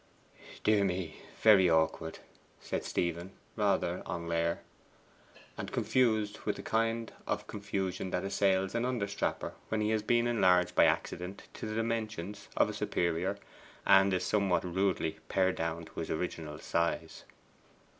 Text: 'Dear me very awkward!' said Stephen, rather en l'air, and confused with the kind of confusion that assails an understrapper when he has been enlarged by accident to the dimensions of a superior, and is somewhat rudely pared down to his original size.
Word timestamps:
'Dear 0.63 0.83
me 0.83 1.19
very 1.43 1.69
awkward!' 1.69 2.17
said 2.59 2.83
Stephen, 2.83 3.33
rather 3.55 4.01
en 4.09 4.27
l'air, 4.27 4.63
and 5.59 5.71
confused 5.71 6.39
with 6.39 6.55
the 6.55 6.63
kind 6.63 7.13
of 7.27 7.45
confusion 7.45 8.09
that 8.09 8.23
assails 8.23 8.73
an 8.73 8.83
understrapper 8.83 9.53
when 9.69 9.79
he 9.79 9.91
has 9.91 10.01
been 10.01 10.25
enlarged 10.25 10.73
by 10.73 10.85
accident 10.85 11.43
to 11.53 11.67
the 11.67 11.75
dimensions 11.75 12.49
of 12.57 12.67
a 12.67 12.73
superior, 12.73 13.37
and 13.85 14.11
is 14.11 14.23
somewhat 14.25 14.63
rudely 14.63 15.19
pared 15.29 15.55
down 15.55 15.85
to 15.85 15.99
his 15.99 16.09
original 16.09 16.57
size. 16.57 17.23